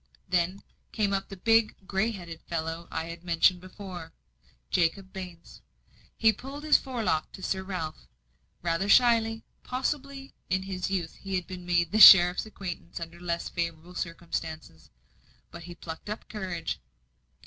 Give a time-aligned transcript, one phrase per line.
[0.27, 4.11] Then came up the big, grey headed fellow I have before mentioned
[4.71, 5.61] Jacob Baines.
[6.17, 8.07] He pulled his fore lock to Sir Ralph,
[8.63, 13.93] rather shyly; possibly in his youth he had made the sheriff's acquaintance under less favourable
[13.93, 14.89] circumstances.
[15.51, 16.79] But he plucked up courage.